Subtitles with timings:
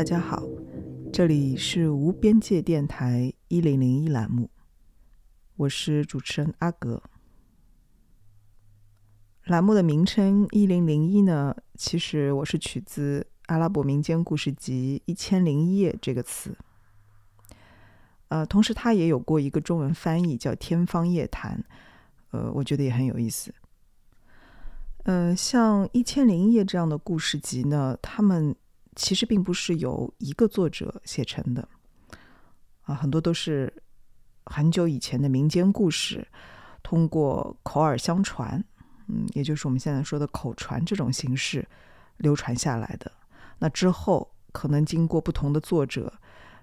[0.00, 0.42] 大家好，
[1.12, 4.48] 这里是无边界电台一零零一栏目，
[5.56, 7.02] 我是主持人阿格。
[9.44, 16.56] 栏目的名称一零零一呢，其实我是取自阿拉伯民间故事集《一千零一夜》这个词。
[18.28, 21.62] 呃，同时它也有过一个中文翻译叫《天方夜谭》，
[22.38, 23.54] 呃，我觉得也很有意思。
[25.02, 28.56] 呃，像《一千零一夜》这样的故事集呢，他们。
[28.96, 31.68] 其实并不是由一个作者写成的，
[32.82, 33.72] 啊，很多都是
[34.46, 36.26] 很久以前的民间故事，
[36.82, 38.62] 通过口耳相传，
[39.06, 41.66] 嗯，也就是我们现在说的口传这种形式
[42.16, 43.10] 流传下来的。
[43.58, 46.12] 那之后可能经过不同的作者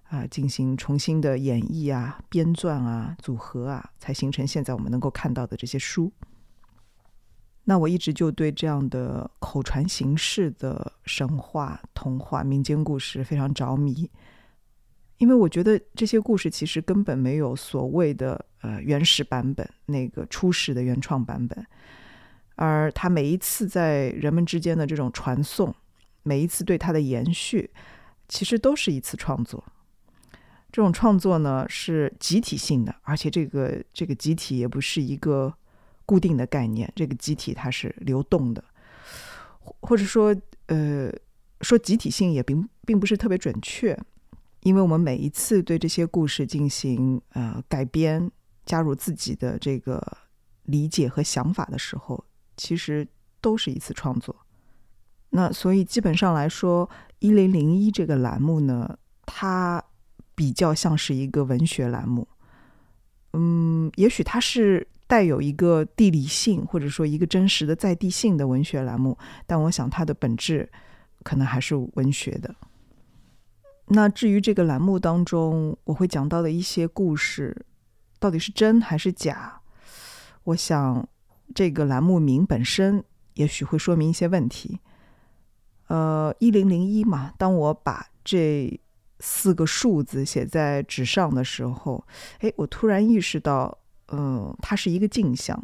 [0.10, 6.12] 啊进行重新的演绎啊、编撰啊、组合啊，才形成现在我们能够看到的这些书。
[7.70, 14.10] 那我一直就对这样的口传形式的神话、童话、民间故事非常着迷，
[15.18, 21.68] 因为我觉得这些故事其实根本没有所谓的呃原始版本，那个初始的原创版本，
[22.56, 25.76] 而它每一次在人们之间的这种传送，
[26.24, 27.70] 每一次对它的延续，
[28.30, 29.62] 其实都是一次创作。
[30.72, 35.54] 这种创作呢是集体性的，而且这个这个集体也不是一个。
[36.08, 38.64] 固定的概念，这个集体它是流动的，
[39.82, 40.34] 或者说，
[40.68, 41.12] 呃，
[41.60, 44.00] 说集体性也并并不是特别准确，
[44.62, 48.32] 因为我们每一次对这些故事进行呃改编，
[48.66, 50.02] 加入自己的这个
[50.64, 52.24] 理解和想法的时候，
[52.56, 53.06] 其实
[53.42, 54.34] 都是一次创作。
[55.32, 56.90] 那所以基本上来说，
[57.20, 59.84] 一零零一这个栏目呢，它
[60.34, 62.26] 比较像是一个文学栏目，
[63.34, 64.88] 嗯，也许它是。
[65.08, 70.70] 带有一个地理性，或者说一个真实的在地性的文学栏目，但我想它的本质
[71.24, 72.54] 可能还是文学的。
[73.88, 77.66] 那至于这个栏目当中我会讲到的一些故事，
[78.20, 79.62] 到底是真还是假？
[80.44, 81.08] 我想
[81.56, 83.02] 这个栏目名本身
[83.36, 84.80] 也许会说明一些问题。
[85.88, 88.78] 呃，一零零一嘛，当我把这
[89.22, 92.06] 四个数字写在纸上的时候，
[92.40, 93.78] 哎，我突然意识到。
[94.10, 95.62] 嗯，它是一个镜像。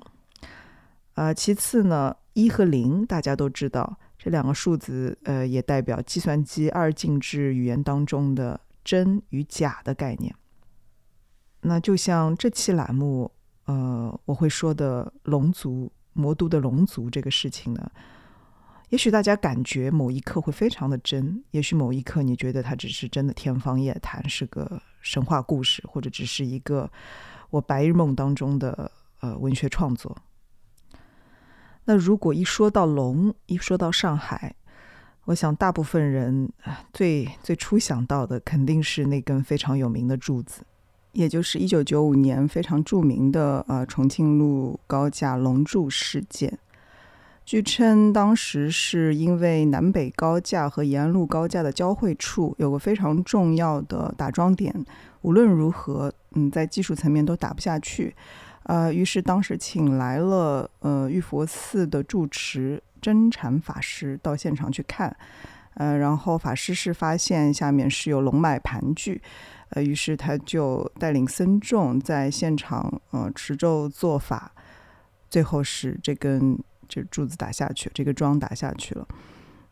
[1.16, 10.34] 呃，其次呢，一和零大家都知道，这两个数字，呃，也代表计算机二进制语言当中的真与假的概念。
[11.62, 13.32] 那就像这期栏目，
[13.66, 17.92] 呃，我会说的龙族魔都的龙族这个事情呢，
[18.90, 26.92] 也许大家感觉某一刻会非常的真，也许某一刻你觉得它只是真的天方夜谭，是个神话故事，或者只是一个。
[27.54, 30.18] 我白日梦当中的呃文学创作。
[31.86, 34.56] 那如果一说到龙，一说到上海，
[35.26, 36.52] 我想大部分人
[36.92, 40.64] 最最初想到的肯定是那根非常有名的柱子，
[41.12, 46.58] 也就是一九九五年非常著名的呃重庆路高架龙柱事件。
[47.46, 54.74] 据称，当时是因为南北高架和延安路高架的交汇处有个非常重要的打桩点，
[55.22, 56.12] 无论如何。
[56.34, 58.16] 嗯，在技术层面都打不下去，
[58.64, 65.16] 呃，于是当时请来了呃玉佛寺的住持真禅法师到现场去看，
[65.76, 69.22] 呃，然后法师是发现下面是有龙脉盘踞，
[69.70, 74.52] 呃，于是他就带领僧众在现场呃持咒做法，
[75.30, 76.58] 最后是这根
[76.88, 79.08] 这柱子打下去，这个桩打下去了。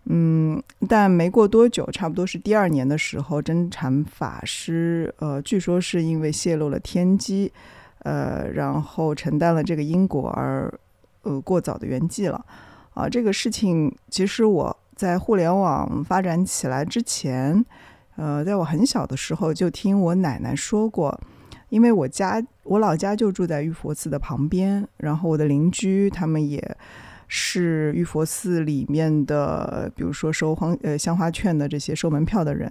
[0.05, 7.53] 嗯，但没过多久，差不多是第二年的时候，真禅法师，呃，据说是因为泄露了天机，
[7.99, 10.73] 呃，然后承担了这个因果而，
[11.21, 12.43] 呃，过早的圆寂了。
[12.95, 17.63] 啊，这个事情其实我在互联网发展起来之前，
[18.15, 21.17] 呃，在我很小的时候就听我奶奶说过，
[21.69, 26.75] 因为我家我老家就住在玉佛寺的旁边，然后我的邻居他们也。
[27.33, 32.63] 是玉佛寺里面的，比如说收黄呃香花券的这些收门票的人，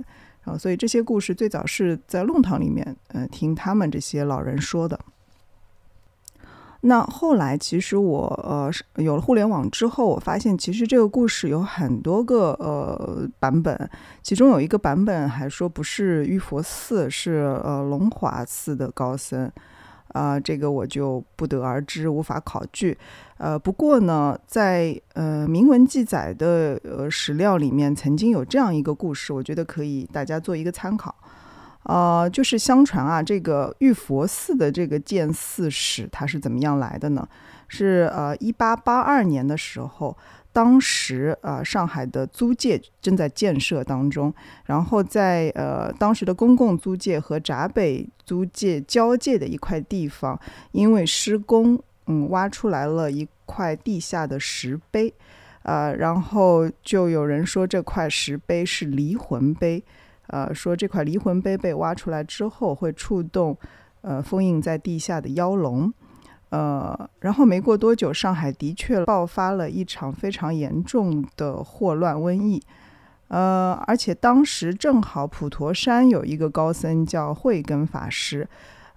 [0.44, 5.00] 然后所以这些故事最早是在弄堂里面，嗯，听他们这些老人说的。
[6.82, 8.70] 那后来其实我呃
[9.02, 13.90] 有了互联网之后，我发现其实这个故事有很多个呃版本，
[14.22, 19.50] 其中有一个版本还说不是玉佛寺，是呃龙华寺的高僧。
[20.12, 22.96] 啊，这个我就不得而知，无法考据。
[23.38, 31.14] 呃，不过呢，在呃明文记载的呃史料里面，曾经有这样一个故事，我觉得可以大家做一个参考。
[31.84, 37.26] 呃，就是相传啊，这个玉佛寺的这个建寺史它是怎么样来的呢？
[37.68, 40.16] 是呃，一八八二年的时候，
[40.60, 44.30] 当时呃上海的租界正在建设当中，
[44.66, 50.38] 然后在呃当时的公共租界和闸北租界交界的一块地方，
[50.72, 55.14] 因为施工，嗯，挖出来了一块地下的石碑，
[55.62, 59.82] 呃，然后就有人说这块石碑是离魂碑。
[60.26, 63.56] 呃，说这块离魂碑被挖出来之后，会触动
[64.02, 65.90] 呃封印在地下的妖龙，
[66.50, 72.62] 呃，然后没过多久，上海的确爆发了一场非常严重的霍乱瘟疫，
[73.28, 78.48] 呃，而且当时正好普陀山有一个高僧叫慧根法师，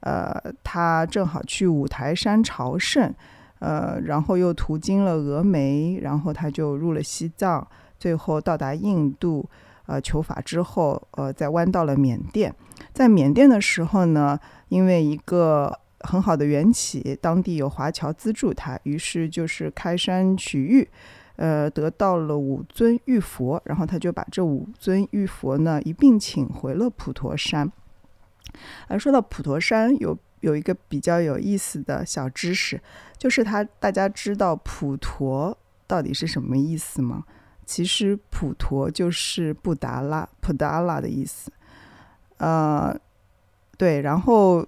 [0.01, 0.33] 呃，
[0.63, 3.13] 他正好去五台山朝圣，
[3.59, 7.67] 呃，然后又途经了峨眉，然后他就入了西藏，
[7.97, 9.50] 最后到达印度。
[9.85, 12.55] 呃，求法之后，呃，再弯到了缅甸。
[12.94, 14.39] 在缅甸的时候呢，
[14.69, 20.88] 因为一个很好的缘起，当地有华侨资助他，于是就是开山取玉，
[21.38, 27.71] 呃，得到了五尊玉佛，然后他就把这五尊玉佛呢一并请回了普陀山。
[28.88, 32.79] 而说到普陀山，有有一个比较有意思的小知识，
[33.17, 35.57] 就是他大家知道普陀
[35.88, 37.23] 到底是什么意思吗？
[37.65, 41.50] 其实普陀就是布达拉、普达拉的意思，
[42.38, 42.94] 呃，
[43.77, 44.01] 对。
[44.01, 44.67] 然后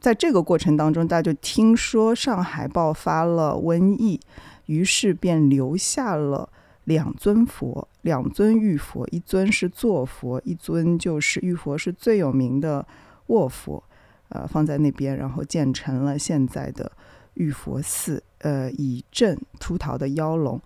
[0.00, 4.18] 在这个过程当中，大家就听说上海爆发了瘟疫，
[4.66, 6.48] 于是便留下了
[6.84, 12.86] 两尊佛，两尊玉佛，一尊是坐佛，一尊就是玉佛，是最有名的
[13.26, 13.82] 卧佛，
[14.30, 16.90] 呃，放在那边，然后建成了现在的
[17.34, 20.60] 玉佛寺，呃，以镇出逃的妖龙。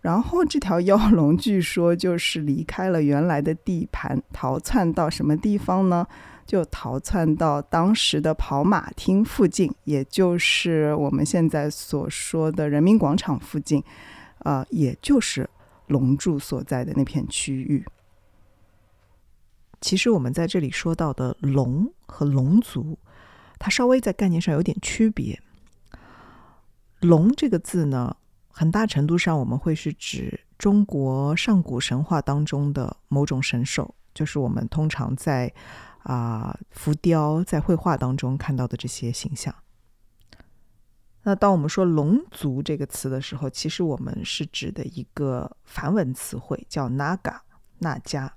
[0.00, 6.06] 然后这条妖龙据说就是离开了原来的地盘，逃窜到什么地方呢？
[6.50, 13.80] 就逃窜到当时的跑马厅附近，也就是我们现在所说的人民广场附近，
[14.40, 15.48] 啊，也就是
[15.86, 17.86] 龙柱所在的那片区域。
[19.80, 22.98] 其实我们在这里说到的龙和龙族，
[23.56, 25.40] 它稍微在概念上有点区别。
[26.98, 28.16] 龙这个字呢？
[28.48, 35.54] 很大程度上，我们会是指中国上古神话当中的某种神兽，就是我们通常在
[36.02, 39.54] 啊浮雕、在绘画当中看到的这些形象。
[41.22, 47.40] 那当我们说“龙族”这个词的时候，其实我们是指的一个梵文词汇，叫 “naga”
[47.80, 48.32] 那加。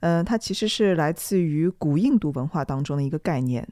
[0.00, 3.66] 嗯，它其实是来自于古印度文化当中的一个概念。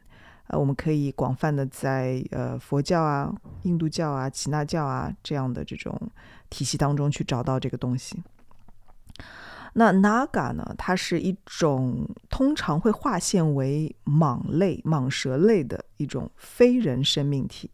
[0.47, 6.00] 呃，我们可以广泛的在呃佛教啊、印度教啊、耆那教啊这样的这种
[6.49, 8.23] 体系当中去找到这个东西。
[9.75, 17.71] 那 Naga 呢，它是一种通常会划线为蟒类、蟒蛇类的一种非人生命体。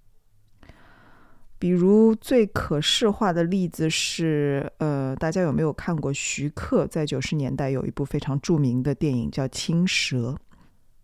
[1.59, 10.31] 比如最可视化的例子是，呃，大家有没有看过徐克在九十年代有一部非常著名的电影叫《青蛇》？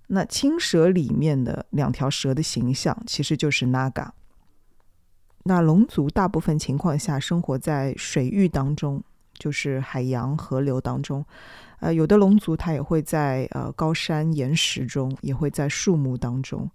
[0.07, 4.11] 那青蛇里面的两条蛇的形象其实就是 Naga。
[5.43, 9.03] 那龙族大部分情况下生活在水域当中，
[9.38, 11.25] 就是海洋、河流当中。
[11.81, 16.71] 呃，有的龙族它也会在呃高山岩石中，也会在树木当中。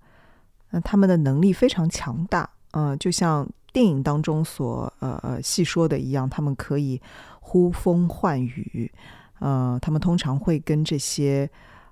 [0.70, 7.02] 那他们的能力非常强大，呃，就像电影当中所呃呃细说的一样，他们可以
[7.40, 8.92] 呼风唤雨。
[9.40, 11.50] 呃，他们通常会跟这些。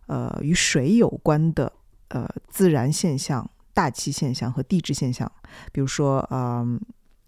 [0.10, 1.70] 呃，与水有关的
[2.08, 5.30] 呃自然现象、大气现象和地质现象，
[5.74, 6.66] 比如说呃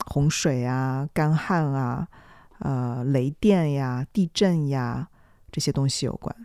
[0.06, 2.08] 洪水啊、干旱啊、
[2.60, 5.08] 呃雷电呀、地震呀
[5.52, 6.36] 这些东西有关。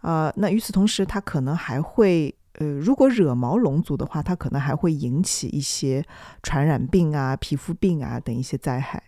[0.00, 6.04] 啊，那与此同时，它可能还会呃，如果惹毛龙族的话，它可能还会引起一些
[6.42, 9.02] 传染病啊、皮肤病啊等一些灾害。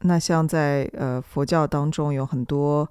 [0.00, 2.88] 那像在呃佛教当中有很多。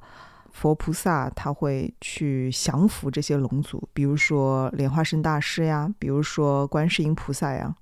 [0.50, 7.75] 佛菩萨他会去降服这些龙族，比如说莲花生大师呀，比如说观世音菩萨呀。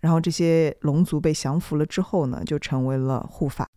[0.00, 3.68] 然后这些龙族被降服了之后呢，就成为了护法。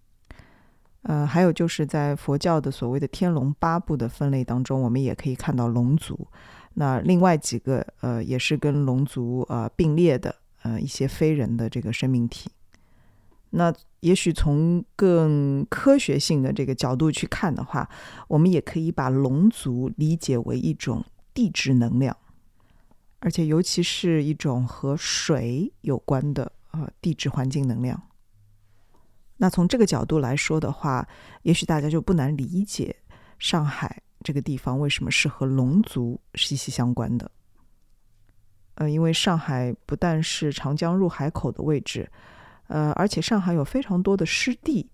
[1.03, 6.27] 呃，还有就是在佛教的所谓的天龙八部的分类当中，我们也可以看到龙族。
[6.73, 12.51] 那另外几个呃，也是跟龙族呃并列的呃一些非人的这个生命体。
[13.51, 17.89] 那也许从更科学性的这个角度去看的话，
[18.27, 22.15] 我们也可以把龙族理解为一种地质能量，
[23.19, 28.01] 而且尤其是一种和水有关的呃地质环境能量。
[29.37, 31.07] 那从这个角度来说的话，
[31.43, 32.95] 也许大家就不难理解
[33.37, 37.31] 上海这个地方为什么是和龙族息息相关的。
[38.75, 42.09] 呃，因为上海不但是长江入海口的位置，
[42.67, 44.89] 呃，而且上海有非常多的湿地，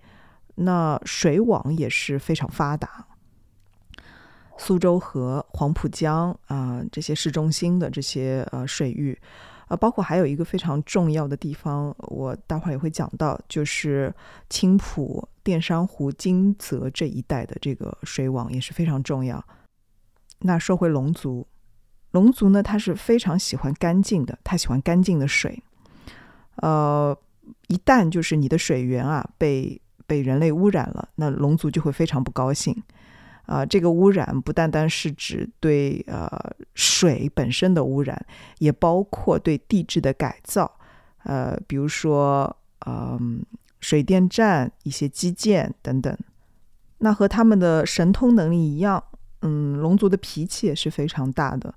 [0.56, 3.08] 那水网也是非常发达。
[4.58, 9.18] 苏州河、黄浦江啊，这些市中心的这些呃水域，
[9.68, 14.14] 啊，包括还有一个非常重要的地方，我待会儿也会讲到，就是
[14.50, 19.44] 青浦、淀山湖、金泽这一带的这个水网也是非常重要。
[20.40, 21.46] 那说回龙族。
[22.12, 25.62] 龙族呢，它是非常喜欢干净的，它喜欢干净的水。
[26.62, 27.18] 呃，
[27.68, 32.74] 一旦就是你的水源啊被被人类污染了，那龙族就会非常不高兴。
[33.46, 36.28] 啊，这个污染不单单是指对呃
[36.74, 38.26] 水本身的污染，
[38.60, 40.72] 也包括对地质的改造。
[41.24, 43.44] 呃，比如说嗯
[43.80, 46.18] 水电站、一些基建等等。
[47.00, 49.04] 那和他们的神通能力一样，
[49.42, 51.74] 嗯，龙族的脾气也是非常大的。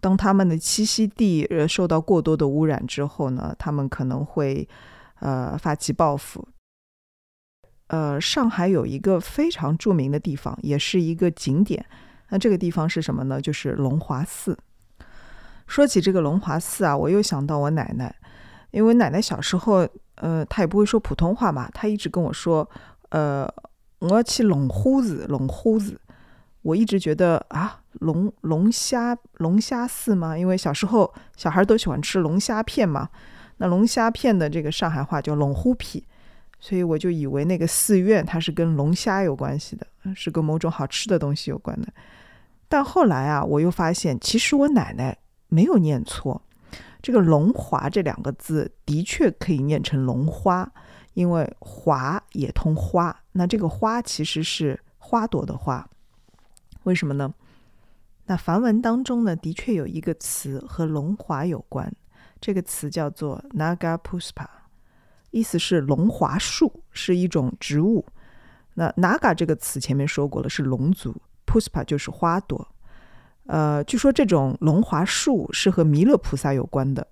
[0.00, 4.68] 当他们的栖息地呃受到过多的污染之后呢，他们可能会
[5.20, 6.46] 呃发起报复。
[7.92, 11.84] 呃，上海有一个非常著名的地方，也是一个景点。
[12.30, 13.38] 那这个地方是什么呢？
[13.38, 14.56] 就是龙华寺。
[15.66, 18.14] 说起这个龙华寺啊，我又想到我奶奶，
[18.70, 22.66] 因为奶奶小时候呃她也不会说普通话嘛，她一直跟我说
[23.10, 23.46] 呃
[23.98, 26.00] 我要去龙虎子，龙虎子。
[26.62, 30.38] 我一直觉得啊，龙龙虾龙虾寺吗？
[30.38, 33.10] 因为小时候小孩都喜欢吃龙虾片嘛。
[33.58, 36.06] 那龙虾片的这个上海话叫龙虎皮，
[36.64, 41.92] 所以我就以为那个寺院它是跟龙虾有关系的，是跟某种好吃的东西有关的。
[42.68, 46.40] 但后来啊，我又发现其实我奶奶没有念错，
[47.02, 50.72] 这个“龙华”这两个字的确可以念成“龙花”，
[51.14, 55.84] 因为“华”也通“花”，那这个“花”其实是花朵的“花”。
[56.84, 57.34] 为什么呢？
[58.26, 61.92] 那梵文当中呢，的确有一个词和龙华有关，
[62.40, 64.46] 这个词叫做 Naga Puspa，
[65.32, 68.06] 意思是龙华树，是一种植物。
[68.74, 72.68] 那 Naga 这个词前面说过了，是龙族，Puspa 就是花朵。
[73.46, 77.06] 呃，据说这种龙华树是和弥勒菩萨有关的，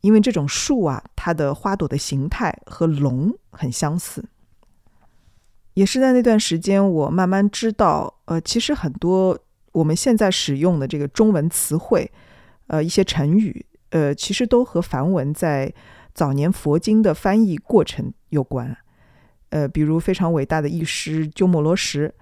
[0.00, 4.24] 因为这种树啊，它的花朵的形态和龙很相似。
[5.74, 9.38] 也是在那段时间，我慢慢知道，呃，其实很多
[9.72, 12.10] 我们现在使用的这个中文词汇，
[12.68, 15.72] 呃，一些成语，呃，其实都和梵文在
[16.14, 18.76] 早年佛经的翻译过程有关。
[19.50, 22.12] 呃，比如非常伟大的译师鸠摩罗什，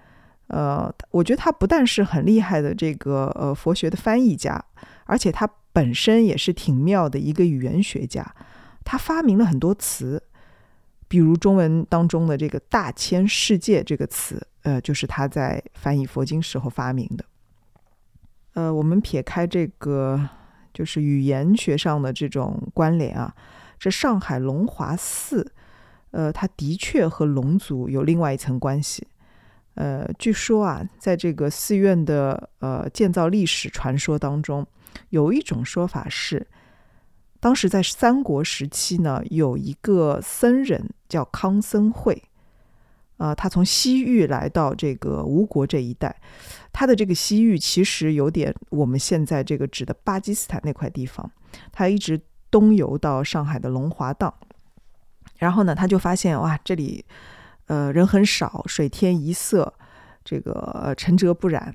[0.47, 4.63] 呃，我觉得他不但是很厉害的这个呃佛学的翻译家，
[5.05, 8.35] 而且他本身也是挺妙的一个语言学家，
[8.83, 10.21] 他发明了很多词。
[11.07, 17.23] 比如中文当中的这个“大千世界”这个词，呃，就是他在翻译佛经时候发明的。
[18.53, 20.27] 呃，我们撇开这个
[20.73, 23.31] 就是语言学上的这种关联啊，
[23.83, 25.51] 这上海龙华寺，
[26.11, 29.05] 呃，它的确和龙族有另外一层关系。
[29.73, 34.65] 呃，据说啊，在这个寺院的呃建造历史传说当中，
[35.09, 36.47] 有一种说法是。
[37.41, 42.23] 当时在三国时期呢，有一个僧人叫康僧会，
[43.17, 46.15] 啊，他从西域来到这个吴国这一带，
[46.71, 51.29] 他的这个西域其实有点我们现在这个指的巴基斯坦那块地方，
[51.73, 52.17] 他一直
[52.53, 54.31] 东游到上海的龙华荡，
[55.37, 57.03] 然后呢，他就发现哇，这里
[57.65, 59.73] 呃人很少，水天一色，
[60.23, 61.73] 这个沉着不染，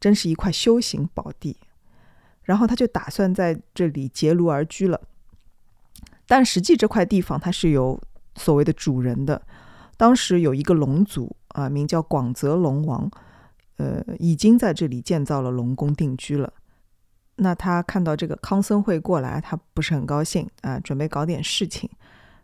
[0.00, 1.56] 真是一块修行宝地。
[2.42, 5.00] 然后他就打算在这里结庐而居了，
[6.26, 8.00] 但实际这块地方它是有
[8.34, 9.40] 所谓的主人的。
[9.96, 13.08] 当时有一个龙族啊，名叫广泽龙王，
[13.76, 16.52] 呃，已经在这里建造了龙宫定居了。
[17.36, 21.88] 那他看到这个康僧会过来，他不是很高兴啊，准备搞点事情，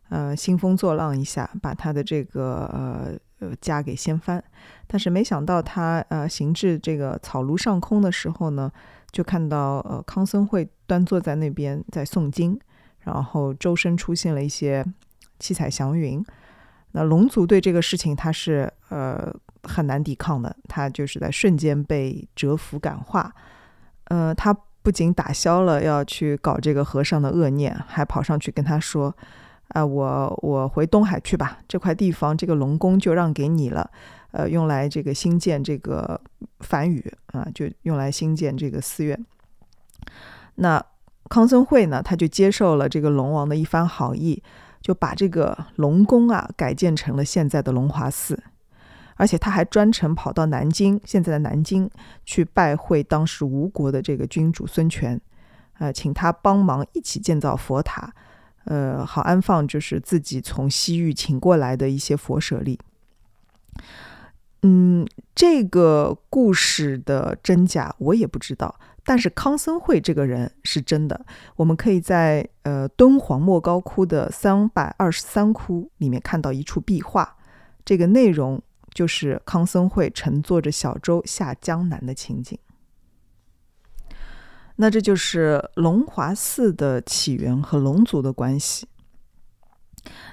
[0.09, 4.43] 呃，兴风作浪一下，把他的这个呃呃家给掀翻。
[4.87, 8.71] 但是没想到他呃行至这个草庐上空的时候呢。
[9.11, 12.61] 就看到呃康僧会端坐在那边在诵经，
[13.01, 14.85] 然后周身出现了一些
[15.39, 16.23] 七彩祥云。
[16.93, 23.35] 那龙族对这个事情他是呃很难抵抗的，他就是在瞬间被折服感化。
[24.09, 24.55] 呃，他
[24.89, 29.15] 不仅打消了要去搞这个和尚的恶念，还跑上去跟他说
[29.77, 33.91] ：“啊，我我回东海去吧，这块地方这个龙宫就让给你了。”
[34.33, 36.19] 呃，用来这个新建这个
[36.61, 39.27] 梵语啊，就用来新建这个寺院。
[40.55, 40.83] 那
[41.29, 44.43] 康僧会呢，他就接受了这个龙王的一番好意，
[44.81, 48.43] 就把这个龙宫啊改建成了现在的龙华寺。
[49.19, 51.91] 而且他还专程跑到南京，现在的南京
[52.25, 55.21] 去拜会当时吴国的这个君主孙权，
[55.79, 58.15] 呃，请他帮忙一起建造佛塔，
[58.65, 62.79] 呃，好安放就是自己从西域请过来的一些佛舍利。
[64.63, 71.25] 嗯，这个故事的真假我也不知道，但是康僧会这个人是真的。
[71.57, 77.37] 我们可以在呃敦煌莫高窟的三百二十三窟里面看到一处壁画，
[77.85, 78.61] 这个内容
[78.95, 82.59] 就是康僧会乘坐着小舟下江南的情景。
[84.77, 88.87] 那这就是龙华寺的起源和龙族的关系。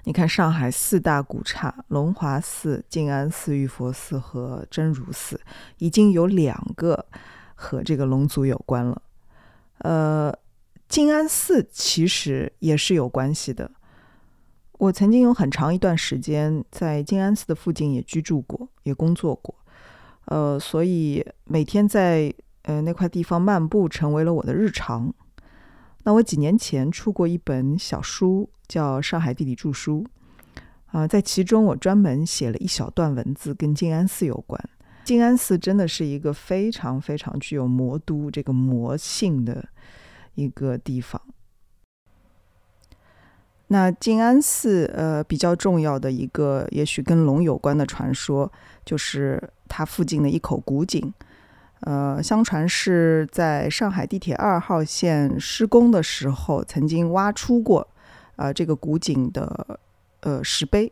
[0.03, 5.41] 你看，上海四大古刹——龙华寺、静安寺、玉佛寺和真如寺，
[5.79, 7.07] 已经有两个
[7.55, 9.01] 和这个龙族有关了。
[9.79, 10.31] 呃，
[10.87, 13.71] 静安寺其实也是有关系的。
[14.77, 19.53] 我曾经有很长一段时间在静安寺的附近也居住过，也工作过。
[20.25, 25.13] 呃，所以每天在呃那块地方漫步成为了我的日常。
[26.03, 28.49] 那我几年前出过一本小书。
[28.67, 30.03] 叫《上海地理著书》
[30.87, 34.59] 啊，在其中我专门写了一小段文字，跟静安寺有关。
[35.03, 39.63] 静安寺真的是一个非常非常具有魔都这个魔性的
[40.33, 41.21] 一个地方。
[43.75, 48.49] 那静安寺呃比较重要的一个，也许跟龙有关的传说，
[48.85, 51.13] 就是它附近的一口古井。
[51.81, 57.85] 呃，相传是在上海地铁二号线施工的时候，曾经挖出过。
[58.37, 59.79] 啊，这个古井的
[60.21, 60.89] 呃石碑，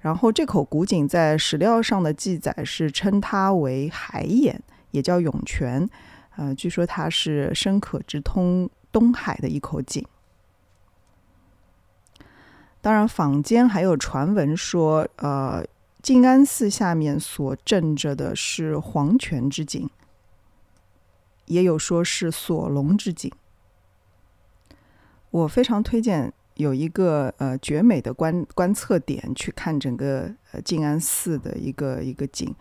[0.00, 4.58] 然后这口古井在史料上的记载是称它为海眼，
[4.92, 5.86] 也叫涌泉，
[6.36, 10.02] 呃，据说它是深可直通东海的一口井。
[12.82, 15.64] 当然，坊间还有传闻说，呃，
[16.02, 19.88] 静安寺下面所镇着的是黄泉之井，
[21.46, 23.30] 也有说是锁龙之井。
[25.30, 26.32] 我非常推荐。
[26.56, 32.54] 有一个呃绝美的观观测点，去看整个呃静安寺的一个一个景，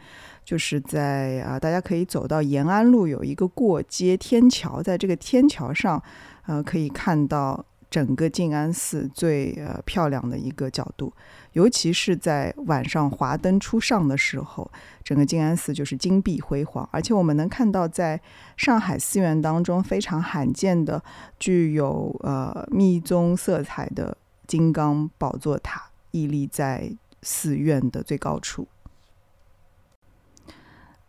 [0.46, 6.02] 就是在啊，大家可以走到延安路有一个过街天桥，在这个天桥上，
[6.46, 7.66] 呃，可以看到。
[7.92, 11.12] 整个静安寺最呃漂亮的一个角度，
[11.52, 14.72] 尤其是在晚上华灯初上的时候，
[15.04, 16.88] 整个静安寺就是金碧辉煌。
[16.94, 18.22] 而且我们能看到，在
[18.56, 21.04] 上海寺院当中非常罕见的
[21.38, 26.90] 具有呃密宗色彩的金刚宝座塔屹立在
[27.22, 28.66] 寺院的最高处。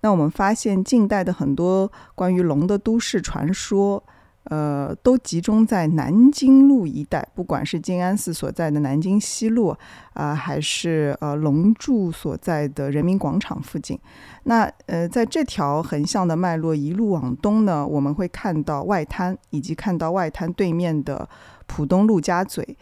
[0.00, 4.02] 那我们发现，近代的很多关于龙的都市传说。
[4.44, 9.76] 呃，都集中在南京路一带，不管是静安寺所在的南京西路
[10.14, 13.96] 啊，还是呃龙柱所在的人民广场附近。
[14.44, 21.28] 那呃，在这条横向的脉络一路往东呢，我们会看到外滩，以及看到外滩对面的
[21.66, 22.76] 浦东陆家嘴。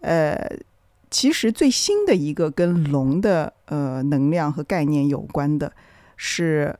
[0.00, 0.38] 呃，
[1.10, 5.72] 其实最新的一个跟龙的呃能量和概念有关的，
[6.14, 6.78] 是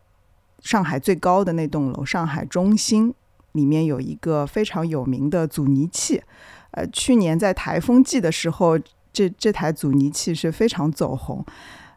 [0.61, 3.15] 上海最高的那栋楼——上海中心。
[3.57, 6.23] 里面有一个非常有名的阻尼器，
[6.71, 8.79] 呃，去年在台风季的时候，
[9.13, 11.45] 这这台阻尼器是非常走红。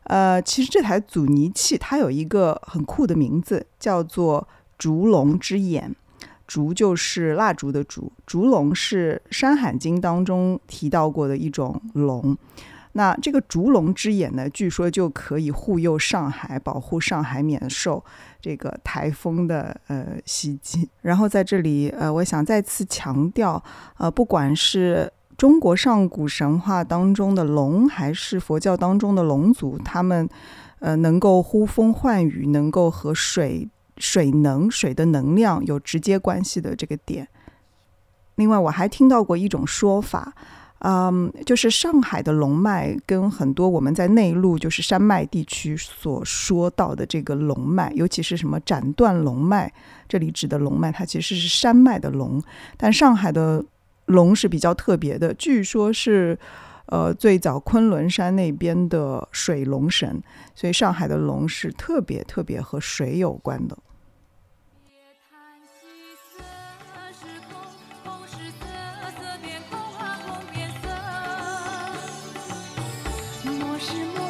[0.06, 4.48] 呃，其实这台阻尼器它有一个很酷的名字，叫做
[4.80, 5.96] “烛龙之眼”。
[6.48, 12.36] 烛就是蜡烛的烛，烛龙是《山海经》当中提到过的一种龙。
[12.94, 18.04] 那这个烛龙之眼呢，据说就可以护佑上海，保护上海免受
[18.42, 20.90] 这个台风的呃袭击。
[21.04, 23.64] 然后在这里，呃，我想再次强调，
[23.98, 30.28] 呃，不管是中国上古神话当中的龙，还是佛教当中的龙族，他们
[30.80, 37.28] 呃能够呼风唤雨，能够和水、水能、水的能量有直接关系的这个点。
[38.36, 40.34] 另外，我还听到过一种说法。
[40.80, 49.72] 嗯，就是上海的龙脉跟很多我们在内陆就是山脉地区所说到的这个龙脉，尤其是什么斩断龙脉，
[50.08, 52.42] 这里指的龙脉它其实是山脉的龙，
[52.78, 53.62] 但上海的
[54.06, 56.40] 龙是比较特别的，据说是
[56.86, 60.24] 呃最早昆仑山那边的水龙神，
[60.56, 63.78] 所以上海的龙是特别特别和水有关的。
[73.80, 74.29] 是魔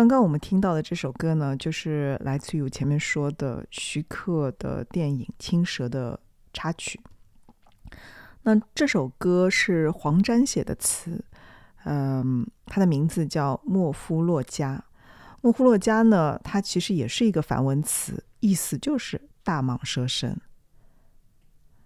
[0.00, 6.18] 刚刚我们听到的这首歌呢，就是来自于我前面说的徐克的电影《青蛇》的
[6.54, 6.98] 插曲。
[8.44, 11.22] 那这首歌是黄沾写的词，
[11.84, 14.76] 嗯，它的名字叫《莫夫洛加》。
[15.42, 20.40] 莫夫洛加呢，它其实也是一个梵文词，意思就是大蟒蛇神。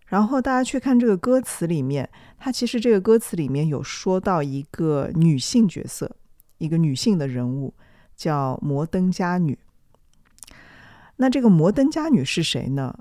[0.06, 6.14] 然后大家去看这个歌词里面，它其实这个歌词里面有说到一个女性角色，
[6.58, 7.74] 一个女性的人物
[8.16, 9.58] 叫摩登伽女。
[11.16, 12.96] 那这个摩登伽女是谁呢？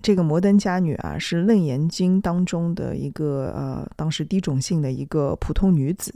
[0.00, 6.12] 这个摩登伽女啊，是《楞严经》当中的一个呃，当时低种姓的一个普通女子，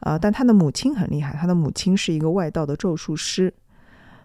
[0.00, 3.52] 啊，但她的母亲很厉害，她的母亲是一个外道的咒术师。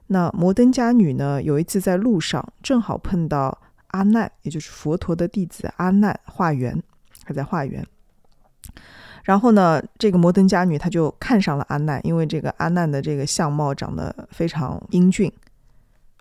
[0.08, 3.60] 那摩登伽女呢，有一次在路上正好碰到。
[3.91, 6.84] 阿难，也就是佛陀的弟子阿难化缘，
[7.23, 7.84] 还在化缘。
[9.28, 15.30] 然后呢，这个摩登伽女她就看上了阿难，因为这个阿难的这个相貌长得非常英俊。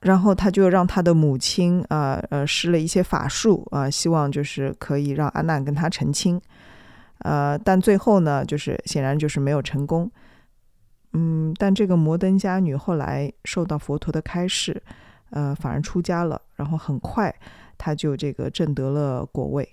[0.03, 6.41] 然后他就让他的母亲啊呃施了一些法术啊，希望就是可以让阿难跟他成亲。
[7.19, 10.11] 呃，但最后呢，就是显然就是没有成功。
[11.13, 14.83] 嗯，但这个摩登伽女后来受到佛陀的开示。
[15.31, 17.35] 呃，反而出家了，然后很快
[17.79, 19.69] 他就这个证得了果位。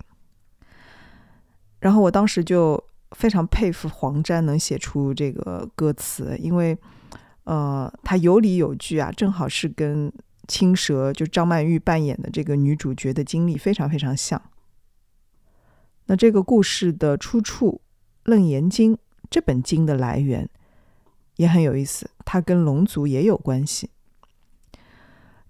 [1.80, 2.82] 然后我当时就
[3.14, 6.76] 非常佩服黄沾能写出这个歌词，因为
[7.44, 10.12] 呃，他有理有据啊，正好是跟
[10.46, 14.40] 青蛇就张曼玉扮演的这个女主角的经历非常非常像。
[16.06, 17.80] 那这个故事的出处
[18.30, 18.94] 《楞严经》
[19.30, 20.48] 这本经的来源
[21.36, 23.90] 也很有意思，它跟龙族也有关系。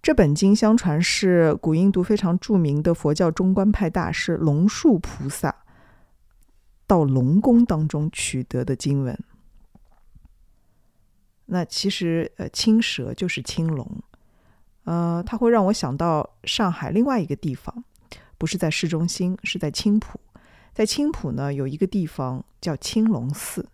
[0.00, 5.63] 这本经相传是古印度非常著名的佛教中观派大师龙树菩萨
[6.86, 9.18] 到龙宫当中取得的经文。
[11.46, 13.86] 那其实，呃，青蛇就是青龙，
[14.84, 17.84] 呃，它会让我想到上海另外一个地方，
[18.38, 20.18] 不是在市中心，是在青浦。
[20.72, 23.68] 在青浦呢，有一个地方叫青龙寺。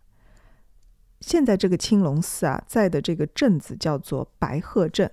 [1.20, 5.10] 现在这个青龙寺啊，在的这个镇子叫做白鹤镇。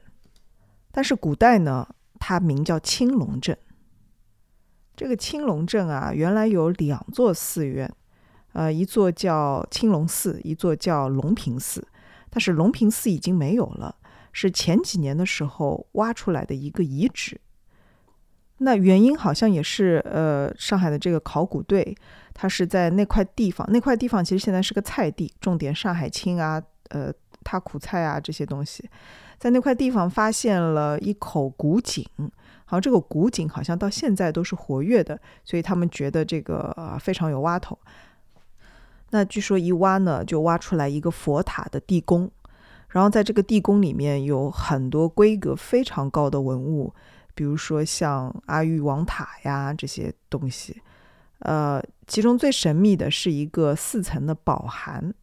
[0.92, 1.88] 但是古代呢，
[2.20, 3.58] 它名叫青龙镇。
[4.98, 7.90] 这个青龙镇啊，原来有两座寺院，
[8.54, 11.88] 呃，一座叫青龙寺，一座叫龙平寺。
[12.32, 13.96] 但是龙平寺已经没有了，
[14.34, 17.40] 是前几年的时候挖出来的一个遗址。
[18.58, 21.96] 那原因好像也是，呃，上海的这个考古队，
[22.34, 28.90] 他是在那块地方，那块地方其实现在是个菜地，种点上海青啊，呃，他苦菜啊这些东西。
[29.38, 32.04] 在那块地方发现了一口古井，
[32.70, 37.80] 好，这个古井好像到现在都是活跃的，所以他们觉得这个非常有挖头。
[39.12, 42.30] 那据说一挖呢，就挖出来一个佛塔的地宫，
[42.90, 46.94] 然后在这个地宫里面有很多规格非常高的文物，
[47.34, 50.82] 比如说像阿育王塔呀这些东西。
[51.40, 55.14] 呃，其中最神秘的是一个四层的宝函，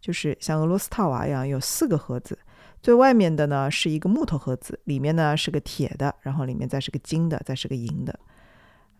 [0.00, 2.38] 就是像俄罗斯套娃一样，有四个盒子。
[2.86, 8.16] 最外面的呢是一个木头盒子，里面呢是个铁的，然后里面再是个金的，再是个银的。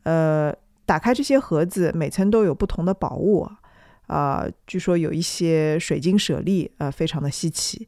[0.03, 0.53] 呃，
[0.85, 3.49] 打开这些盒子，每层都有不同的宝物
[4.09, 4.45] 啊。
[4.67, 7.87] 据说有一些水晶舍利，呃，非常的稀奇。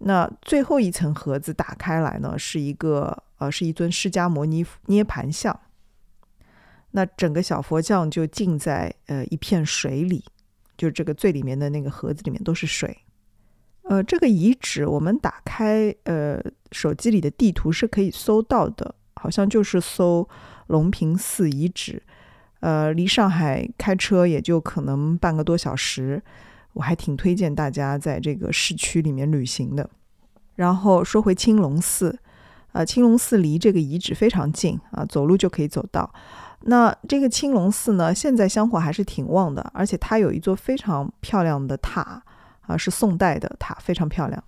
[0.00, 5.56] 那最后一层盒子打开来呢，是一个呃，是一尊释迦摩尼涅盘像。
[6.90, 10.24] 那整个小佛像就浸在呃一片水里，
[10.76, 13.04] 就这个最里面的那个盒子里面都是水。
[13.88, 16.38] 呃，这个遗址我们打开呃
[16.72, 20.28] 手机里的地图是可以搜到的，好像就是搜
[20.66, 22.02] 龙平寺遗址，
[22.60, 26.22] 呃，离上海开车也就可能半个多小时，
[26.74, 29.88] 我还挺推荐大家在这个市区里面旅行的。
[30.56, 32.18] 然后说回青龙寺，
[32.72, 36.12] 呃，青龙寺离这个遗址非常近啊，走路就可以走到。
[36.62, 42.22] 那这个青龙寺呢，现在香火还是挺旺的，而且它有一座非常漂亮的塔。
[42.68, 44.44] 啊，是宋代的塔，非常漂亮。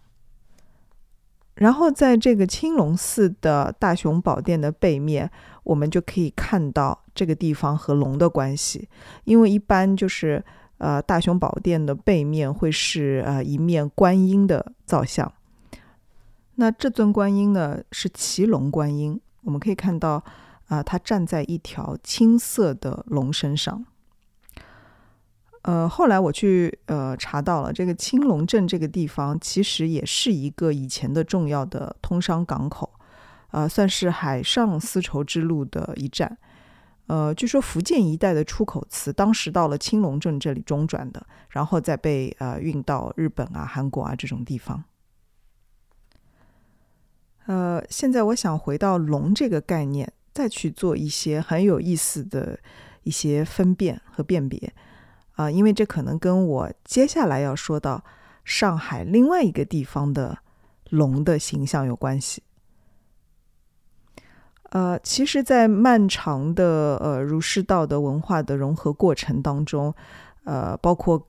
[1.54, 5.30] 然后在这个青龙寺的大雄宝殿的背面，
[5.64, 8.88] 我们就可以看到这个地方和龙的关系。
[9.24, 10.42] 因为一般就是
[10.78, 15.30] 呃，大雄宝殿的背面会是呃一面观音的造像。
[16.54, 19.20] 那这尊观音呢，是骑龙观音。
[19.42, 20.22] 我们可以看到
[20.68, 23.84] 啊，它站在一条青色的龙身上。
[25.62, 32.90] 呃，后来我去呃查到了，这个青龙镇这个地方其实也是一个以前的重要的通商港口，
[33.50, 36.38] 呃，算是海上丝绸之路的一站。
[37.08, 44.82] 呃，据说福建一带的出口瓷当时到了青龙镇这里中转的，然后再被呃运到日本啊、韩国啊这种地方。
[47.46, 52.58] 呃，现在我想回到龙这个概念，再去做一些很有意思的
[53.02, 54.72] 一些分辨和辨别
[55.40, 58.04] 啊，因为这可能跟我接下来要说到
[58.44, 60.36] 上海另外一个地方的
[60.90, 62.42] 龙的形象有关系。
[64.72, 69.94] 呃，其实，在漫长的呃儒释道的文化的融合过程当中，
[70.44, 71.26] 呃，包括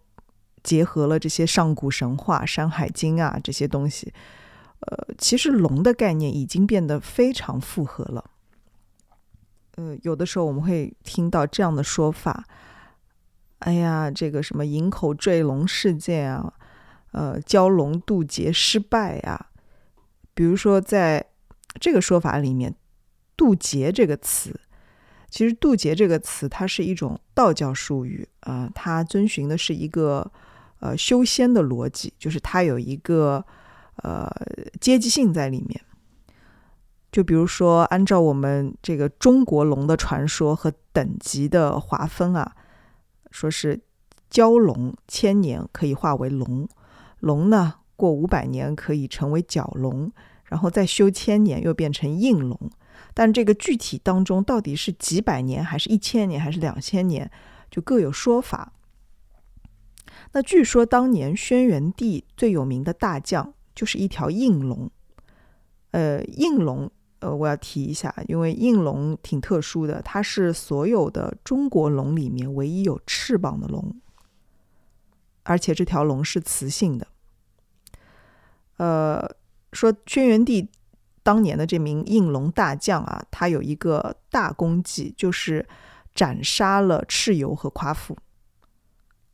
[0.62, 4.13] 结合了这些上古神话、《山海经》啊这些东西，
[4.82, 8.30] 呃，其实龙的概念已经变得非常复合了。
[9.78, 12.43] 呃，有的时候我们会听到这样的说法
[13.62, 16.54] ：“哎呀，这个什么营口坠龙事件啊，
[17.13, 19.47] 呃，蛟龙渡劫失败呀。”
[20.36, 21.26] 比如说，在
[21.80, 22.76] 这个说法里面。
[23.38, 24.60] 渡劫这个词，
[25.28, 30.32] 其实渡劫这个词，它是一种道教术语啊，它遵循的是一个
[30.80, 33.43] 呃修仙的逻辑，就是它有一个
[34.04, 34.30] 呃
[34.80, 35.82] 阶级性在里面。
[37.12, 42.56] 就比如说，按照我们这个中国龙的传说和等级的划分啊，
[43.32, 43.82] 说是
[44.30, 46.67] 蛟龙千年可以化为龙，
[47.20, 50.12] 龙呢过五百年可以成为蛟龙，
[50.46, 52.70] 然后再修千年又变成应龙。
[53.13, 57.30] 但这个具体当中到底是几百年，还是一千年，还是两千年，
[57.70, 58.74] 就各有说法。
[60.34, 64.89] 那据说当年轩辕帝最有名的大将就是一条应龙。
[65.91, 66.89] 呃，应龙，
[67.21, 73.99] 呃，我要提一下，因为应龙挺特殊的，它是所有的中国龙里面唯一有翅膀的龙，
[75.43, 77.07] 而且这条龙是雌性的。
[78.77, 79.27] 呃，
[79.73, 80.69] 说轩辕帝。
[81.23, 85.67] 当年的这名应龙大将啊，他有一个大功绩，就是
[86.15, 88.17] 斩杀了蚩尤和夸父。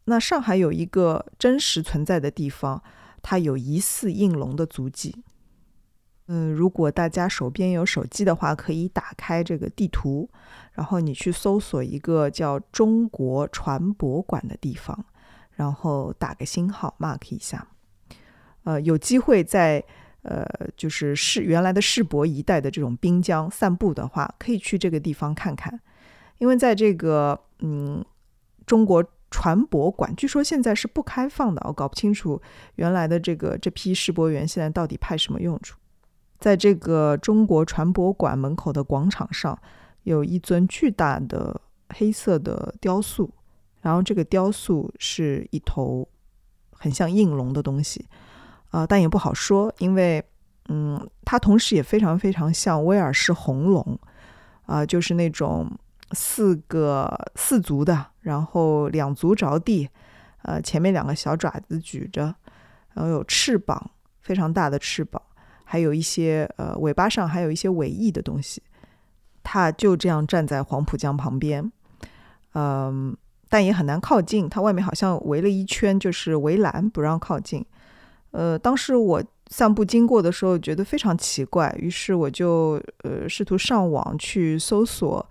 [0.04, 2.84] 那上海有一个真实存在的地方，
[3.21, 5.23] 它有疑似应龙的足迹。
[6.28, 10.30] 嗯，如果大家手边有手机的话，可以打开这个地图，
[10.74, 15.06] 然后你去搜索一个叫“中国船舶馆”的地方，
[15.56, 17.68] 然后打个星号 mark 一下。
[18.63, 19.84] 呃，有机会在。
[20.24, 25.80] 呃，就是世原来的世博一带的这种滨江散步的话，可以去这个地方看看，
[26.40, 28.04] 因为在这个嗯
[28.66, 32.42] 中国船舶馆，据说现在是不开放的，我搞不清楚
[32.76, 35.78] 原来的这个这批世博员现在到底派什么用处。
[36.39, 39.58] 在这个中国船舶馆门口的广场上，
[40.04, 43.30] 有一尊巨大的黑色的雕塑，
[43.82, 46.08] 然后这个雕塑是一头
[46.71, 48.06] 很像应龙的东西。
[48.69, 50.21] 啊，但也不好说，因为，
[50.67, 53.97] 嗯，它同时也非常非常像威尔士红龙，
[54.65, 55.71] 啊，就是那种
[56.12, 59.89] 四个四足的，然后两足着地，
[60.41, 62.23] 呃，前面两个小爪子举着，
[62.93, 65.21] 然后有翅膀，非常大的翅膀，
[65.70, 68.64] 还有一些呃尾巴上还有一些尾翼的东西，
[69.44, 71.70] 它就这样站在黄浦江旁边，
[72.54, 73.16] 嗯，
[73.50, 77.66] 但也很难靠近，它外面好像围了一圈，就是围栏不让靠近。
[78.32, 85.30] 呃，当时我散步经过的时候，觉得非常奇怪，于是我就呃试图上网去搜索，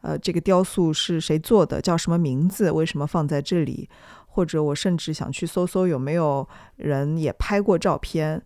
[0.00, 3.88] 呃，这个雕塑是谁做的，叫什么名字，为什么放在这里，
[4.26, 8.40] 或者我甚至想去搜搜有没有人也拍过照片，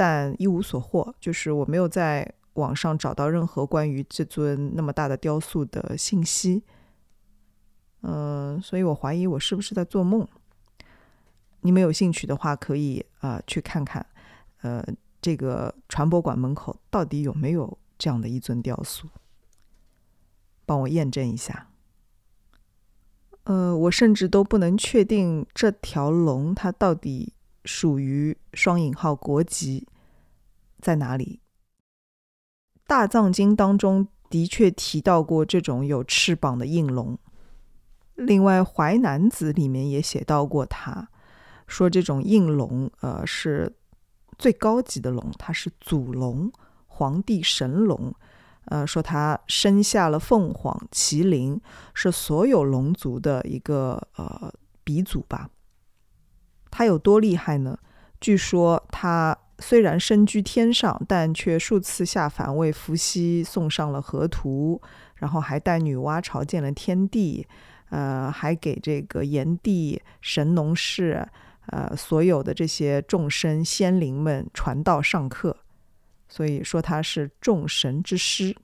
[0.00, 6.62] 但一无所获，就是我没有在网上找到任何关于这尊那么大的雕塑的信息。
[8.00, 10.26] 嗯，所以我怀疑我是不是在做梦。
[11.60, 14.06] 你们有兴趣的话，可以啊去看看，
[14.62, 14.82] 呃，
[15.20, 19.06] 这个船舶馆门口到底有没有这样的一尊雕塑，
[20.64, 21.68] 帮我验证一下。
[23.44, 27.34] 呃，我甚至都不能确定这条龙它到底
[27.66, 29.86] 属于双引号国籍
[30.80, 31.40] 在哪里。
[32.86, 37.18] 大藏经当中的确提到过这种有翅膀的应龙，
[38.14, 41.08] 另外《淮南子》里面也写到过它。
[41.66, 43.72] 说这种应龙，呃，是
[44.36, 46.50] 最高级的龙，它是祖龙，
[46.88, 48.12] 皇帝神龙，
[48.64, 51.60] 呃，说它生下了凤凰、麒麟，
[51.94, 55.48] 是所有龙族的一个呃鼻祖吧。
[56.72, 57.78] 它有多厉害呢？
[58.20, 64.80] 据说它虽然身居天上，但却数次下凡为伏羲送上了河图，
[65.16, 67.46] 然后还带女娲朝见了天地，
[67.90, 71.28] 呃，还给这个炎帝、神农氏。
[71.66, 75.56] 呃，所有的这些众生仙灵们传道上课，
[76.28, 78.56] 所以说他是众神之师。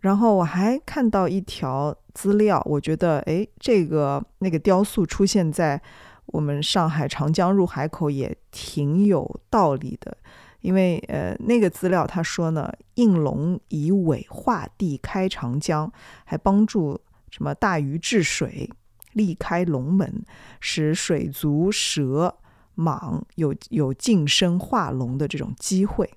[0.00, 5.80] 然后我还看到一条资料，我觉得，哎，这个那个雕塑出现在
[6.28, 10.16] 我们上海长江入海口也挺有道理的，
[10.60, 15.90] 因为呃那个资料他说呢，应龙以尾化地开长江，
[16.24, 18.70] 还帮助什么大禹治水，
[19.12, 20.24] 力开龙门，
[20.60, 22.36] 使水族蛇
[22.76, 26.10] 蟒有有晋升化龙的这种机会。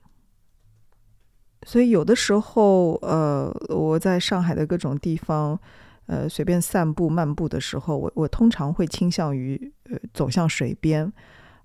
[1.63, 5.59] 所以有的时候，呃，我在上海的各种地方，
[6.07, 11.11] 呃，随便散步漫步的时候，我我通常会倾向于呃走向水边，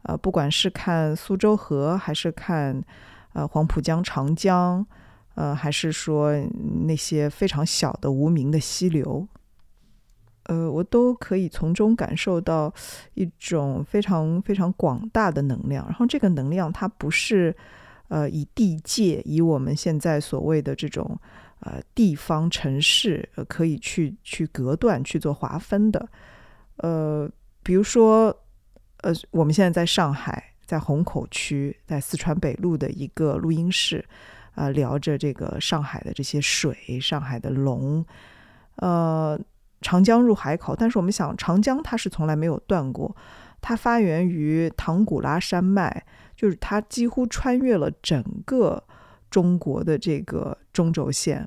[0.03, 2.83] 呃，不管是看苏州河，还是看
[3.33, 4.87] 呃黄浦江、长江，
[5.35, 6.33] 呃，还是说
[6.87, 9.27] 那些非常小的无名的溪流，
[10.45, 12.73] 呃，我都可以从中感受到
[13.15, 15.85] 一种非常非常广大的能量。
[15.87, 17.55] 然后这个能量它不是。
[18.09, 21.19] 呃，以地界，以我们现在所谓的这种
[21.61, 26.09] 呃地方城市，呃，可以去去隔断去做划分的。
[26.77, 27.29] 呃，
[27.63, 28.37] 比如说，
[29.03, 34.05] 呃，我们现在在上海，在虹口区，在四川北路的一个录音室，
[34.55, 38.05] 啊，聊着这个上海的这些水，上海的龙，
[38.77, 39.41] 呃，
[39.81, 40.77] 长江入海口。
[40.77, 43.17] 但是我们想，长江它是从来没有断过，
[43.61, 46.05] 它发源于唐古拉山脉。
[46.37, 48.85] 就是它几乎穿越了整个
[49.37, 51.47] 中国的这个中轴线，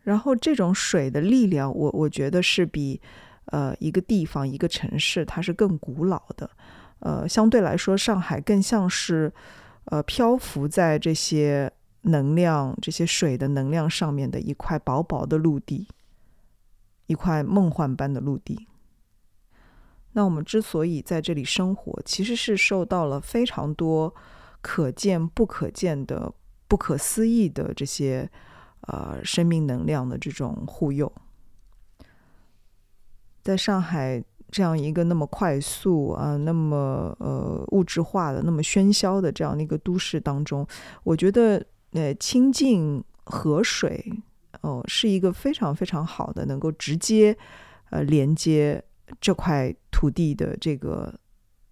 [0.00, 3.00] 然后这种水的力量，我我觉得是比
[3.44, 6.50] 呃一个地方一个城市它是更古老的，
[6.98, 9.32] 呃相对来说上海更像是
[9.84, 15.86] 呃漂浮在这些能量这些水的能量上面的一块薄薄的陆地，
[17.06, 18.66] 一块梦幻般的陆地。
[20.14, 24.12] 那我们之所以在这里生活，其实是受到了非常多
[24.60, 26.32] 可见不可见的、
[26.68, 28.30] 不可思议的这些
[28.82, 31.10] 呃生命能量的这种护佑。
[33.42, 40.64] 在上海这样一个那么快速啊、那么呃物质化的、那么喧嚣的这样的一个都市当中，
[41.02, 44.12] 我觉得呃亲近河水
[44.60, 47.36] 哦是一个非常非常好的能够直接
[47.90, 48.84] 呃连接。
[49.22, 51.18] 这块土地的这个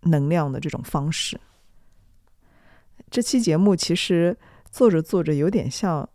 [0.05, 1.39] 能量的这种方式，
[3.11, 4.35] 这期节目其实
[4.77, 6.07] 做着做着有点像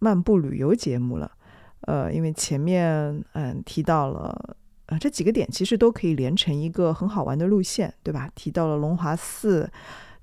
[0.00, 1.32] 漫步旅游节目了。
[1.80, 8.30] 呃，因为前面嗯提到了呃这几个点，其实都可以连成一个很好玩的路线，对吧？
[8.34, 9.70] 提到了龙华寺，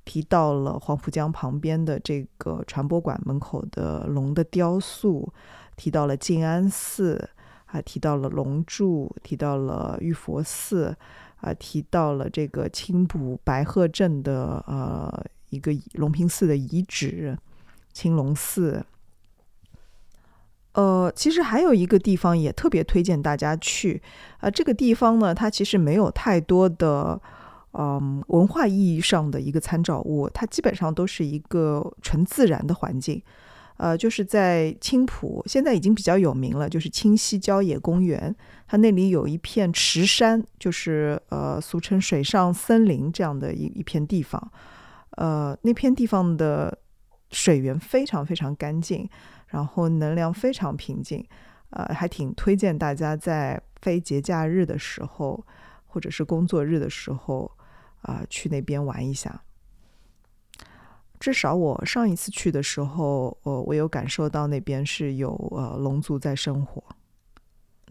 [0.05, 5.33] 提到了黄浦江旁边的这个传播馆门口的龙的雕塑，
[5.75, 7.27] 提到了静安寺。
[7.65, 10.95] 啊，提到了龙柱，提到了玉佛寺，
[11.37, 17.35] 啊，提到了这个青浦白鹤镇的呃一个龙平寺的遗址，
[17.93, 18.85] 青龙寺。
[20.73, 24.01] 呃，其实还有一个地方也特别推荐大家去，
[24.39, 27.21] 啊，这个地方呢，它其实没有太多的
[27.73, 33.21] 嗯文化意义上的一个参照物，它基本上都是一个纯自然的环境。
[33.77, 38.35] 呃，就是在青浦，现在已经比较有名了，就是青溪郊野公园。
[38.67, 44.51] 它那里有一片池山，就是呃，俗称水上森林这样的一一片地方。
[45.17, 46.75] 呃，那片地方的
[47.33, 49.09] 水源非常非常干净，
[49.47, 51.27] 然后能量非常平静。
[51.71, 55.43] 呃，还挺推荐大家在非节假日的时候，
[55.87, 57.51] 或者是工作日的时候，
[58.03, 59.41] 啊，去那边玩一下。
[61.19, 66.83] 至少我上一次去的时候，呃，我有感受到那边是有呃龙族在生活。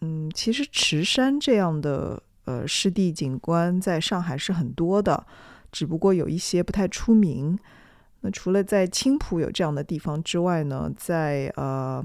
[0.00, 5.26] 嗯，其实池山这样的呃湿地景观在上海是很多的，
[5.72, 7.58] 只不过有一些不太出名。
[8.22, 12.02] 那除了在青浦有这样的地方之外呢，在呃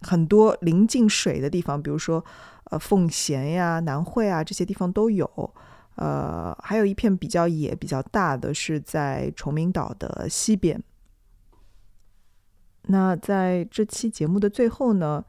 [0.00, 2.24] 很多临近水的地方，比如说
[2.64, 5.54] 呃奉贤呀、南汇啊这些地方都有。
[5.96, 10.82] 呃，还有一片比较野、比较大的是在崇明岛的西边。
[12.88, 15.24] 那在这期节目的最后呢，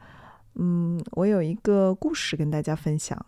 [0.55, 3.23] 嗯，我有一个故事跟大家分享。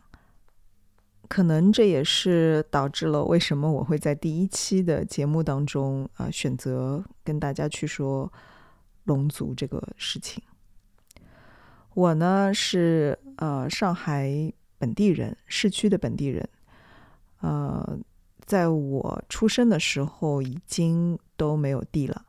[1.28, 8.32] 可能这也是导致了为什么我会在第一期的节目当中啊选择跟大家去说
[9.04, 10.42] 龙族这个事情。
[11.94, 16.48] 我呢是呃上海本地人，市区的本地人。
[17.42, 18.00] 呃，
[18.46, 22.26] 在我出生的时候已经都没有地了，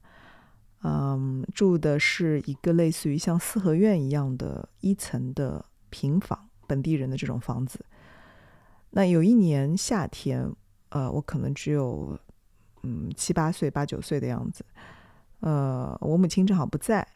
[0.83, 7.85] 嗯，住的是一个类似于像四合院一样的一层的平房，本地人的这种房子。
[8.91, 10.51] 那有一年夏天，
[10.89, 12.19] 呃，我可能只有
[12.83, 14.65] 嗯七八岁、八九岁的样子，
[15.41, 17.07] 呃，我母亲正好不在，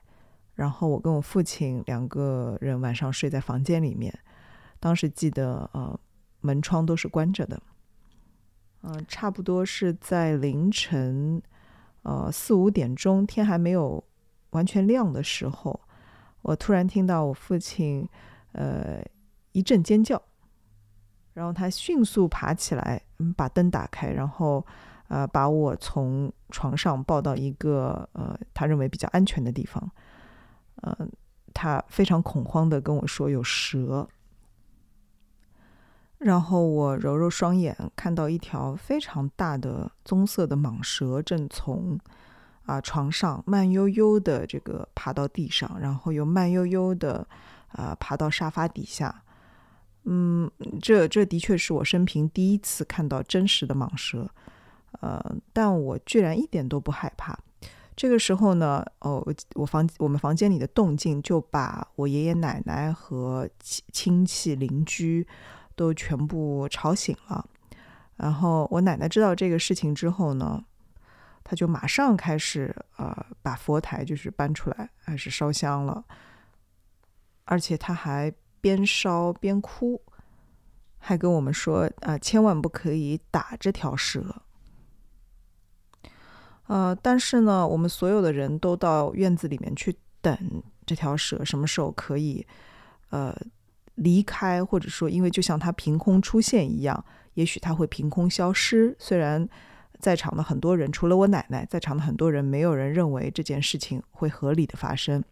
[0.54, 4.16] 然后我跟我父亲两个人晚上睡在房间里面，
[4.78, 5.98] 当时记得呃
[6.40, 7.60] 门窗都是关着的。
[8.82, 11.40] 嗯，差不多是在凌晨，
[12.02, 14.02] 呃四五点钟天还没有
[14.50, 15.80] 完全亮的时候，
[16.42, 18.08] 我突然听到我父亲
[18.52, 19.00] 呃
[19.52, 20.20] 一阵尖叫，
[21.34, 24.64] 然后他迅速爬起来，嗯，把灯打开，然后
[25.08, 29.90] 呃把我从床上抱到一个呃他认为比较安全的地方，
[30.82, 31.10] 嗯，
[31.54, 34.06] 他非常恐慌的跟我说有蛇。
[36.18, 41.98] 然后我揉揉双眼，看到一条非常大的棕色的蟒蛇正从
[42.64, 47.26] 啊床上慢悠悠的这个爬到地上，然后又慢悠悠的
[47.72, 49.22] 啊爬到沙发底下。
[50.04, 50.50] 嗯，
[50.80, 54.28] 这这的确是我生平第一次看到真实的蟒蛇，
[55.00, 57.38] 呃，但我居然一点都不害怕。
[57.94, 59.24] 这个时候呢，哦，
[59.54, 65.26] 我房我们房间里的动静就把我爷爷奶奶和亲亲戚邻居。
[65.74, 67.48] 都全部吵醒了，
[68.16, 70.62] 然后我奶奶知道这个事情之后呢，
[71.42, 76.04] 她就马上开始呃把佛台就是搬出来，开始烧香了，
[77.46, 78.30] 而且她还
[78.62, 80.00] 边烧边哭，
[80.96, 84.42] 还跟我们说啊千万不可以打这条蛇。
[86.68, 92.46] 呃，但是呢，我们所有的人都到院子里面去等这条蛇什么时候可以
[93.10, 93.36] 呃。
[93.96, 97.04] 离开，或者说，因为就像它凭空出现一样，
[97.34, 98.96] 也许它会凭空消失。
[98.98, 99.46] 虽然
[99.98, 105.22] 在场的很多人，除了我奶奶，在场的很多人没有人认为这件事情会合理的发生。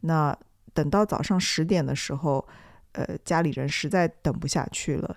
[0.00, 0.38] 那
[0.76, 2.46] 等到早上十点的时候，
[2.92, 5.16] 呃，家里人实在等不下去了，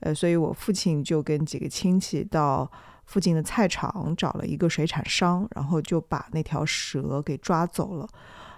[0.00, 2.68] 呃，所以我父亲就跟几个亲戚到
[3.04, 8.08] 附近的菜场找了一个水产商，然后就把那条蛇给抓走了。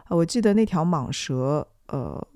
[0.08, 2.26] 我记得那条蟒蛇，呃。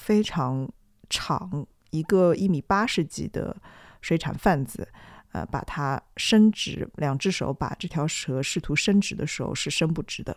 [0.00, 0.68] 非常
[1.08, 3.56] 长，一个一米八十几的
[4.00, 4.88] 水产贩子，
[5.30, 10.36] 呃，把它伸直，两只手把这条蛇试图伸直的时候是伸不直的，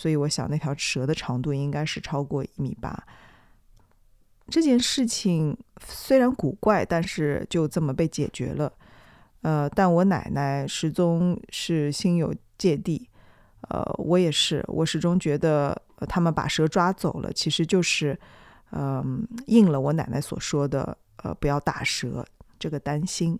[0.00, 2.90] 所以我想那条蛇的长度应该是超过一米八。
[4.48, 8.72] 这件事情虽然古怪，但是就这么被解决了。
[9.42, 13.10] 呃，但我奶奶始终是心有芥蒂，
[13.68, 18.18] 呃，我也是，我始终觉得他们把蛇抓走了，其实就是。
[18.72, 22.24] 嗯，应了我奶奶所说的，呃，不要打蛇
[22.56, 23.36] 这个担心。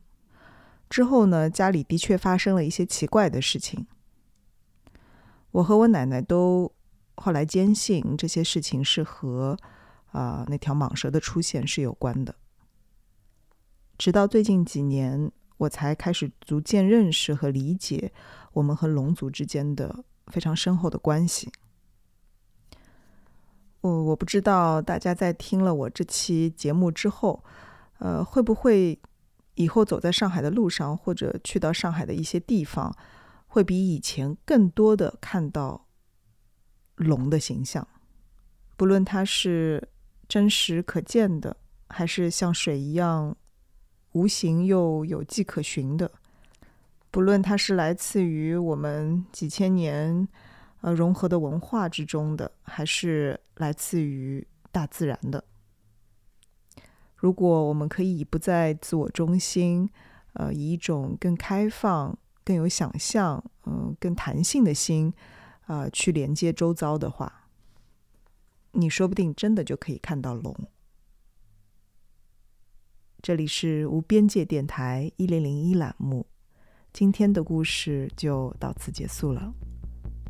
[0.89, 3.87] 之后呢，家里的确发生了一些奇怪的事情。
[5.53, 6.73] 我和我奶奶都
[7.17, 9.57] 后来坚信这些事情是和
[10.13, 12.35] 啊那条蟒蛇的出现是有关的。
[13.99, 18.13] 直到最近几年，我才开始逐渐认识和理解
[18.53, 21.53] 我们和龙族之间的非常深厚的关系。
[23.83, 27.43] 我我不知道大家在听了我这期节目之后，
[27.99, 28.99] 呃，会不会
[29.55, 32.95] 以后走在上海的路上，或者去到上海的一些地方，
[33.51, 35.87] 会比以前更多的看到
[36.95, 37.87] 龙的形象，
[38.77, 39.89] 不论它是
[40.29, 41.57] 真实可见的，
[41.89, 43.37] 还是像水一样
[44.13, 46.11] 无形又有迹可循的，
[47.11, 50.27] 不论它是来自于我们几千年。
[50.83, 55.45] 呃，融合的文化之中的，还是来自于大自然的。
[57.17, 59.91] 如果我们可以不再自我中心，
[60.33, 65.13] 呃，以一种更开放、更有想象、嗯，更弹性的心，
[65.67, 67.49] 啊，去连接周遭的话，
[68.73, 70.55] 你说不定真的就可以看到龙。
[73.23, 76.27] 这里是无边界电台一零零一栏目，
[76.93, 79.53] 今天的故事就到此结束了。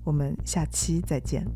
[0.03, 1.47] 我们下期再见。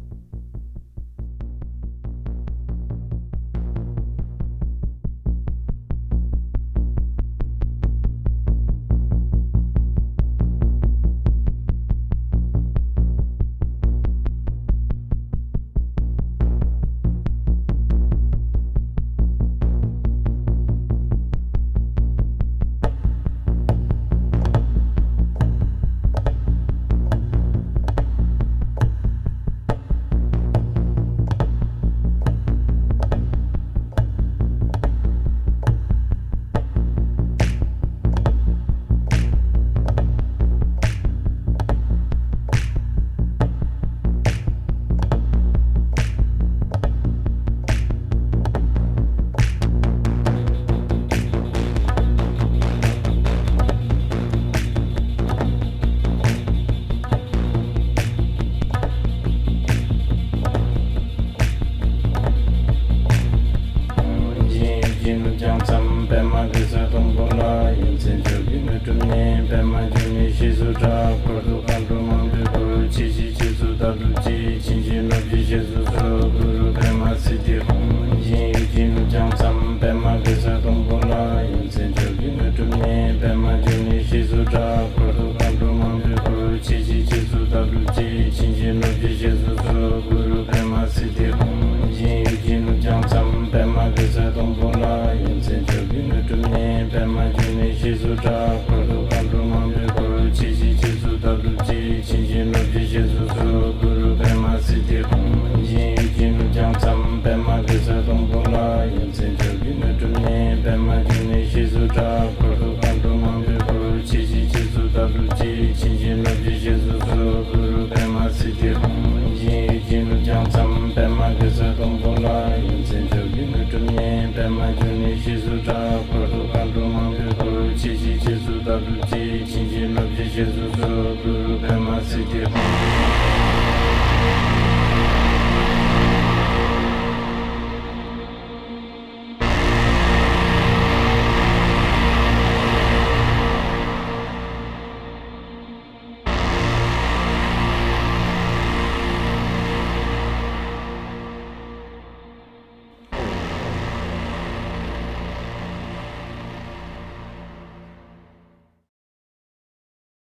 [125.65, 129.43] ta kor tu kan tu mang tu kor chi chi chi su ta tu chi
[129.49, 130.89] chi chi ma chi chi su su
[131.23, 132.41] guru pe ma si ti